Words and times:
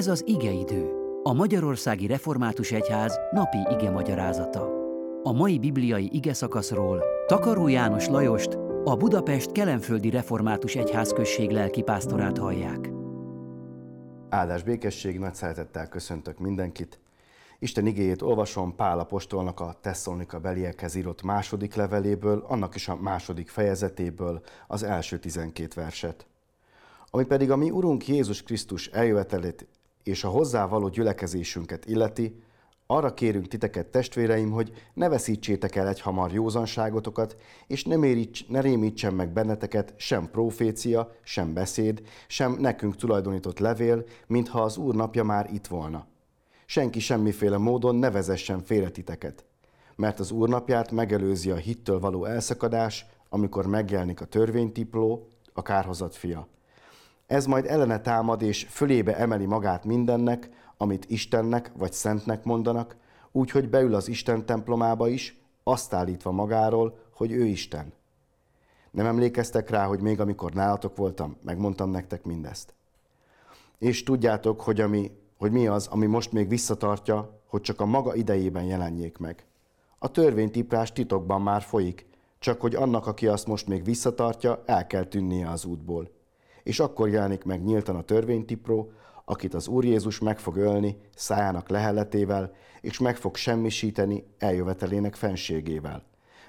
Ez 0.00 0.08
az 0.08 0.22
igeidő, 0.26 0.90
a 1.22 1.32
Magyarországi 1.32 2.06
Református 2.06 2.72
Egyház 2.72 3.18
napi 3.30 3.58
ige 3.70 3.90
magyarázata. 3.90 4.68
A 5.22 5.32
mai 5.32 5.58
bibliai 5.58 6.08
ige 6.12 6.32
szakaszról 6.32 7.02
Takaró 7.26 7.68
János 7.68 8.06
Lajost, 8.06 8.58
a 8.84 8.96
Budapest 8.96 9.52
Kelenföldi 9.52 10.10
Református 10.10 10.74
Egyház 10.74 11.12
község 11.12 11.50
lelkipásztorát 11.50 12.38
hallják. 12.38 12.90
Áldás 14.28 14.62
békesség, 14.62 15.18
nagy 15.18 15.34
szeretettel 15.34 15.88
köszöntök 15.88 16.38
mindenkit. 16.38 16.98
Isten 17.58 17.86
igéjét 17.86 18.22
olvasom 18.22 18.74
Pál 18.74 18.98
apostolnak 18.98 19.60
a 19.60 19.78
Tesszalonika 19.80 20.38
beliekhez 20.38 20.94
írott 20.94 21.22
második 21.22 21.74
leveléből, 21.74 22.44
annak 22.48 22.74
is 22.74 22.88
a 22.88 22.96
második 22.96 23.48
fejezetéből 23.48 24.40
az 24.66 24.82
első 24.82 25.18
tizenkét 25.18 25.74
verset. 25.74 26.26
Ami 27.10 27.24
pedig 27.24 27.50
a 27.50 27.56
mi 27.56 27.70
Urunk 27.70 28.08
Jézus 28.08 28.42
Krisztus 28.42 28.86
eljövetelét 28.86 29.66
és 30.02 30.24
a 30.24 30.28
hozzá 30.28 30.66
való 30.66 30.88
gyülekezésünket 30.88 31.86
illeti, 31.86 32.42
arra 32.90 33.14
kérünk 33.14 33.48
titeket, 33.48 33.86
testvéreim, 33.86 34.50
hogy 34.50 34.72
ne 34.94 35.08
veszítsétek 35.08 35.76
el 35.76 35.88
egy 35.88 36.00
hamar 36.00 36.32
józanságotokat, 36.32 37.36
és 37.66 37.84
ne, 37.84 37.96
méríts, 37.96 38.48
ne 38.48 38.60
rémítsen 38.60 39.14
meg 39.14 39.32
benneteket 39.32 39.94
sem 39.96 40.30
profécia, 40.30 41.12
sem 41.22 41.52
beszéd, 41.52 42.02
sem 42.26 42.56
nekünk 42.58 42.96
tulajdonított 42.96 43.58
levél, 43.58 44.04
mintha 44.26 44.62
az 44.62 44.76
Úr 44.76 44.94
napja 44.94 45.24
már 45.24 45.50
itt 45.52 45.66
volna. 45.66 46.06
Senki 46.66 47.00
semmiféle 47.00 47.56
módon 47.58 47.96
ne 47.96 48.10
vezessen 48.10 48.62
félre 48.62 48.90
titeket, 48.90 49.44
mert 49.96 50.20
az 50.20 50.30
Úr 50.30 50.48
napját 50.48 50.90
megelőzi 50.90 51.50
a 51.50 51.56
hittől 51.56 52.00
való 52.00 52.24
elszakadás, 52.24 53.06
amikor 53.28 53.66
megjelenik 53.66 54.20
a 54.20 54.24
törvénytipló, 54.24 55.28
a 55.52 55.62
kárhozat 55.62 56.14
fia 56.14 56.48
ez 57.30 57.46
majd 57.46 57.66
ellene 57.66 58.00
támad 58.00 58.42
és 58.42 58.66
fölébe 58.70 59.16
emeli 59.16 59.46
magát 59.46 59.84
mindennek, 59.84 60.50
amit 60.76 61.04
Istennek 61.08 61.72
vagy 61.76 61.92
Szentnek 61.92 62.44
mondanak, 62.44 62.96
úgyhogy 63.32 63.68
beül 63.68 63.94
az 63.94 64.08
Isten 64.08 64.46
templomába 64.46 65.08
is, 65.08 65.40
azt 65.62 65.92
állítva 65.92 66.30
magáról, 66.30 66.98
hogy 67.14 67.32
ő 67.32 67.44
Isten. 67.44 67.92
Nem 68.90 69.06
emlékeztek 69.06 69.70
rá, 69.70 69.86
hogy 69.86 70.00
még 70.00 70.20
amikor 70.20 70.52
nálatok 70.52 70.96
voltam, 70.96 71.36
megmondtam 71.42 71.90
nektek 71.90 72.24
mindezt. 72.24 72.74
És 73.78 74.02
tudjátok, 74.02 74.60
hogy, 74.60 74.80
ami, 74.80 75.10
hogy 75.38 75.50
mi 75.50 75.66
az, 75.66 75.86
ami 75.86 76.06
most 76.06 76.32
még 76.32 76.48
visszatartja, 76.48 77.40
hogy 77.46 77.60
csak 77.60 77.80
a 77.80 77.86
maga 77.86 78.14
idejében 78.14 78.64
jelenjék 78.64 79.18
meg. 79.18 79.44
A 79.98 80.10
törvénytiprás 80.10 80.92
titokban 80.92 81.42
már 81.42 81.62
folyik, 81.62 82.06
csak 82.38 82.60
hogy 82.60 82.74
annak, 82.74 83.06
aki 83.06 83.26
azt 83.26 83.46
most 83.46 83.66
még 83.66 83.84
visszatartja, 83.84 84.62
el 84.66 84.86
kell 84.86 85.04
tűnnie 85.04 85.50
az 85.50 85.64
útból 85.64 86.18
és 86.62 86.80
akkor 86.80 87.08
jelenik 87.08 87.44
meg 87.44 87.64
nyíltan 87.64 87.96
a 87.96 88.02
törvénytipró, 88.02 88.92
akit 89.24 89.54
az 89.54 89.68
Úr 89.68 89.84
Jézus 89.84 90.18
meg 90.18 90.38
fog 90.38 90.56
ölni 90.56 90.96
szájának 91.14 91.68
leheletével, 91.68 92.52
és 92.80 92.98
meg 92.98 93.16
fog 93.16 93.36
semmisíteni 93.36 94.24
eljövetelének 94.38 95.14
fenségével. 95.14 96.02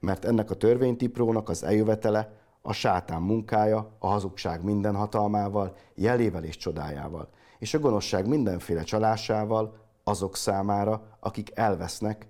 Mert 0.00 0.24
ennek 0.24 0.50
a 0.50 0.54
törvénytiprónak 0.54 1.48
az 1.48 1.64
eljövetele 1.64 2.32
a 2.62 2.72
sátán 2.72 3.22
munkája, 3.22 3.90
a 3.98 4.06
hazugság 4.06 4.64
minden 4.64 4.94
hatalmával, 4.94 5.76
jelével 5.94 6.44
és 6.44 6.56
csodájával, 6.56 7.28
és 7.58 7.74
a 7.74 7.78
gonoszság 7.78 8.26
mindenféle 8.26 8.82
csalásával 8.82 9.76
azok 10.04 10.36
számára, 10.36 11.16
akik 11.20 11.50
elvesznek, 11.54 12.26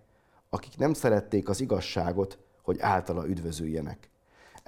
akik 0.51 0.77
nem 0.77 0.93
szerették 0.93 1.49
az 1.49 1.61
igazságot, 1.61 2.39
hogy 2.63 2.81
általa 2.81 3.29
üdvözüljenek. 3.29 4.11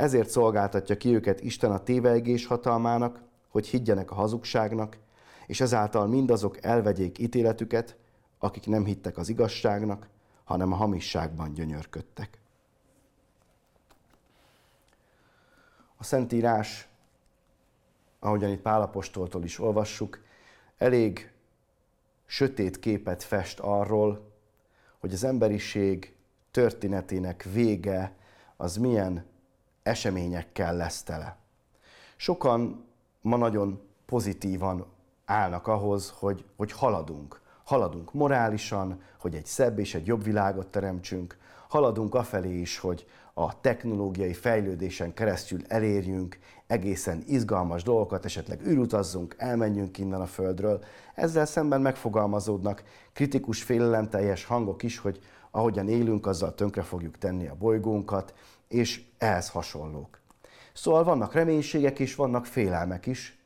Ezért 0.01 0.31
szolgáltatja 0.31 0.97
ki 0.97 1.15
őket 1.15 1.41
Isten 1.41 1.71
a 1.71 1.83
tévegés 1.83 2.47
hatalmának, 2.47 3.23
hogy 3.49 3.67
higgyenek 3.67 4.11
a 4.11 4.15
hazugságnak, 4.15 4.99
és 5.47 5.61
ezáltal 5.61 6.07
mindazok 6.07 6.65
elvegyék 6.65 7.19
ítéletüket, 7.19 7.97
akik 8.39 8.67
nem 8.67 8.85
hittek 8.85 9.17
az 9.19 9.29
igazságnak, 9.29 10.09
hanem 10.45 10.73
a 10.73 10.77
hamisságban 10.77 11.53
gyönyörködtek. 11.53 12.39
A 15.97 16.05
Szentírás, 16.05 16.89
ahogyan 18.19 18.51
itt 18.51 18.61
Pálapostoltól 18.61 19.45
is 19.45 19.59
olvassuk, 19.59 20.21
elég 20.79 21.33
sötét 22.27 22.79
képet 22.79 23.23
fest 23.23 23.59
arról, 23.59 24.31
hogy 24.99 25.13
az 25.13 25.25
emberiség 25.25 26.15
történetének 26.51 27.43
vége 27.53 28.17
az 28.57 28.77
milyen 28.77 29.29
eseményekkel 29.83 30.77
lesz 30.77 31.03
tele. 31.03 31.37
Sokan 32.17 32.85
ma 33.21 33.37
nagyon 33.37 33.81
pozitívan 34.07 34.87
állnak 35.25 35.67
ahhoz, 35.67 36.15
hogy, 36.19 36.45
hogy 36.57 36.73
haladunk. 36.73 37.41
Haladunk 37.65 38.13
morálisan, 38.13 39.03
hogy 39.19 39.35
egy 39.35 39.47
szebb 39.47 39.79
és 39.79 39.95
egy 39.95 40.07
jobb 40.07 40.25
világot 40.25 40.67
teremtsünk. 40.67 41.39
Haladunk 41.69 42.15
afelé 42.15 42.61
is, 42.61 42.79
hogy 42.79 43.07
a 43.35 43.61
technológiai 43.61 44.33
fejlődésen 44.33 45.15
keresztül 45.15 45.61
elérjünk 45.69 46.39
egészen 46.67 47.23
izgalmas 47.27 47.83
dolgokat, 47.83 48.25
esetleg 48.25 48.67
űrutazzunk, 48.67 49.35
elmenjünk 49.39 49.99
innen 49.99 50.21
a 50.21 50.27
Földről. 50.27 50.85
Ezzel 51.15 51.47
szemben 51.47 51.81
megfogalmazódnak 51.81 52.83
kritikus, 53.13 53.63
félelemteljes 53.63 54.45
hangok 54.45 54.83
is, 54.83 54.99
hogy 54.99 55.21
ahogyan 55.51 55.89
élünk, 55.89 56.27
azzal 56.27 56.55
tönkre 56.55 56.83
fogjuk 56.83 57.19
tenni 57.19 57.47
a 57.47 57.57
bolygónkat, 57.59 58.35
és 58.71 59.05
ehhez 59.19 59.49
hasonlók. 59.49 60.21
Szóval 60.73 61.05
vannak 61.05 61.33
reménységek 61.33 61.99
is, 61.99 62.15
vannak 62.15 62.47
félelmek 62.47 63.07
is, 63.07 63.39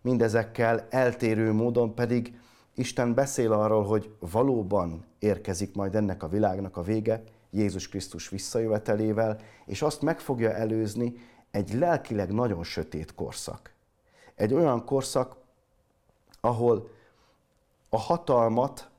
mindezekkel 0.00 0.86
eltérő 0.90 1.52
módon 1.52 1.94
pedig 1.94 2.38
Isten 2.74 3.14
beszél 3.14 3.52
arról, 3.52 3.84
hogy 3.84 4.16
valóban 4.18 5.04
érkezik 5.18 5.74
majd 5.74 5.94
ennek 5.94 6.22
a 6.22 6.28
világnak 6.28 6.76
a 6.76 6.82
vége, 6.82 7.22
Jézus 7.50 7.88
Krisztus 7.88 8.28
visszajövetelével, 8.28 9.40
és 9.66 9.82
azt 9.82 10.02
meg 10.02 10.20
fogja 10.20 10.52
előzni 10.52 11.14
egy 11.50 11.74
lelkileg 11.74 12.32
nagyon 12.32 12.64
sötét 12.64 13.14
korszak. 13.14 13.72
Egy 14.34 14.54
olyan 14.54 14.84
korszak, 14.84 15.36
ahol 16.40 16.90
a 17.88 17.98
hatalmat 17.98 18.90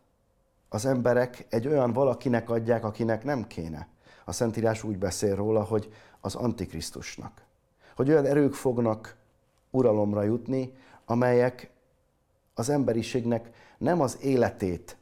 az 0.70 0.86
emberek 0.86 1.46
egy 1.50 1.68
olyan 1.68 1.94
valakinek 1.94 2.50
adják, 2.50 2.84
akinek 2.84 3.24
nem 3.24 3.48
kéne. 3.48 3.88
A 4.26 4.32
Szentírás 4.32 4.84
úgy 4.84 4.98
beszél 4.98 5.36
róla, 5.36 5.64
hogy 5.64 5.94
az 6.22 6.36
Antikrisztusnak. 6.36 7.42
Hogy 7.96 8.10
olyan 8.10 8.26
erők 8.26 8.54
fognak 8.54 9.16
uralomra 9.70 10.24
jutni, 10.24 10.74
amelyek 11.06 11.70
az 12.54 12.70
emberiségnek 12.70 13.50
nem 13.78 14.02
az 14.02 14.18
életét 14.22 14.98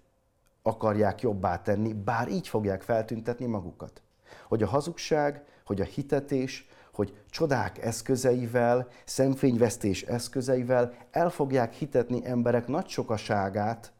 akarják 0.62 1.22
jobbá 1.22 1.62
tenni, 1.62 1.94
bár 1.94 2.28
így 2.28 2.48
fogják 2.48 2.82
feltüntetni 2.82 3.46
magukat. 3.46 4.02
Hogy 4.48 4.64
a 4.64 4.68
hazugság, 4.68 5.44
hogy 5.66 5.82
a 5.82 5.86
hitetés, 5.86 6.68
hogy 6.94 7.18
csodák 7.30 7.84
eszközeivel, 7.84 8.88
szemfényvesztés 9.06 10.02
eszközeivel 10.02 10.94
el 11.12 11.30
fogják 11.30 11.74
hitetni 11.74 12.26
emberek 12.26 12.68
nagy 12.68 12.88
sokaságát, 12.88 13.92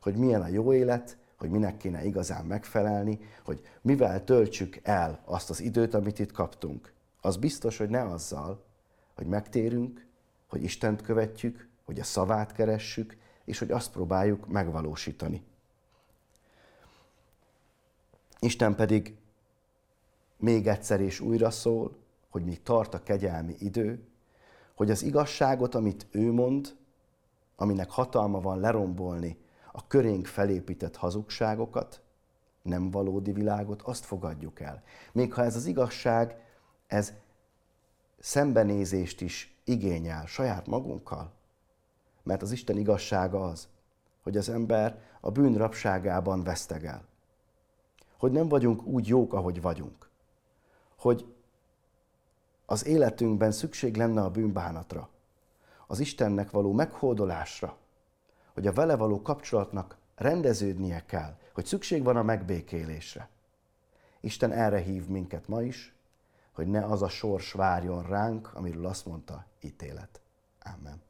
hogy 0.00 0.16
milyen 0.16 0.42
a 0.42 0.48
jó 0.48 0.72
élet, 0.72 1.16
hogy 1.38 1.50
minek 1.50 1.76
kéne 1.76 2.04
igazán 2.04 2.44
megfelelni, 2.44 3.18
hogy 3.44 3.60
mivel 3.80 4.24
töltsük 4.24 4.80
el 4.82 5.22
azt 5.24 5.50
az 5.50 5.60
időt, 5.60 5.94
amit 5.94 6.18
itt 6.18 6.32
kaptunk. 6.32 6.92
Az 7.20 7.36
biztos, 7.36 7.76
hogy 7.76 7.88
ne 7.88 8.02
azzal, 8.02 8.64
hogy 9.14 9.26
megtérünk, 9.26 10.06
hogy 10.48 10.62
Istent 10.62 11.02
követjük, 11.02 11.68
hogy 11.84 12.00
a 12.00 12.04
szavát 12.04 12.52
keressük, 12.52 13.16
és 13.44 13.58
hogy 13.58 13.70
azt 13.70 13.92
próbáljuk 13.92 14.48
megvalósítani. 14.48 15.42
Isten 18.40 18.74
pedig 18.74 19.16
még 20.36 20.66
egyszer 20.66 21.00
és 21.00 21.20
újra 21.20 21.50
szól, 21.50 21.96
hogy 22.30 22.44
míg 22.44 22.62
tart 22.62 22.94
a 22.94 23.02
kegyelmi 23.02 23.54
idő, 23.58 24.08
hogy 24.74 24.90
az 24.90 25.02
igazságot, 25.02 25.74
amit 25.74 26.06
ő 26.10 26.32
mond, 26.32 26.76
aminek 27.56 27.90
hatalma 27.90 28.40
van 28.40 28.60
lerombolni 28.60 29.38
a 29.78 29.84
körénk 29.88 30.26
felépített 30.26 30.96
hazugságokat, 30.96 32.00
nem 32.62 32.90
valódi 32.90 33.32
világot, 33.32 33.82
azt 33.82 34.04
fogadjuk 34.04 34.60
el. 34.60 34.82
Még 35.12 35.32
ha 35.32 35.42
ez 35.42 35.56
az 35.56 35.66
igazság, 35.66 36.40
ez 36.86 37.12
szembenézést 38.18 39.20
is 39.20 39.56
igényel 39.64 40.26
saját 40.26 40.66
magunkkal. 40.66 41.32
Mert 42.22 42.42
az 42.42 42.52
Isten 42.52 42.76
igazsága 42.76 43.44
az, 43.44 43.68
hogy 44.22 44.36
az 44.36 44.48
ember 44.48 45.02
a 45.20 45.30
bűn 45.30 45.54
rabságában 45.54 46.42
vesztegel. 46.42 47.04
Hogy 48.18 48.32
nem 48.32 48.48
vagyunk 48.48 48.86
úgy 48.86 49.08
jók, 49.08 49.32
ahogy 49.32 49.60
vagyunk. 49.60 50.10
Hogy 50.96 51.34
az 52.66 52.86
életünkben 52.86 53.52
szükség 53.52 53.96
lenne 53.96 54.22
a 54.22 54.30
bűnbánatra, 54.30 55.08
az 55.86 56.00
Istennek 56.00 56.50
való 56.50 56.72
meghódolásra, 56.72 57.76
hogy 58.58 58.66
a 58.66 58.72
vele 58.72 58.96
való 58.96 59.22
kapcsolatnak 59.22 59.96
rendeződnie 60.14 61.04
kell, 61.06 61.36
hogy 61.52 61.64
szükség 61.64 62.02
van 62.02 62.16
a 62.16 62.22
megbékélésre. 62.22 63.28
Isten 64.20 64.52
erre 64.52 64.78
hív 64.78 65.06
minket 65.06 65.48
ma 65.48 65.62
is, 65.62 65.94
hogy 66.52 66.66
ne 66.66 66.84
az 66.84 67.02
a 67.02 67.08
sors 67.08 67.52
várjon 67.52 68.02
ránk, 68.02 68.50
amiről 68.54 68.86
azt 68.86 69.06
mondta, 69.06 69.44
ítélet. 69.60 70.20
Amen. 70.76 71.07